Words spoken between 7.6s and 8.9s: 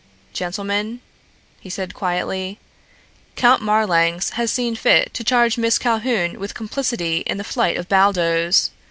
of Baldos.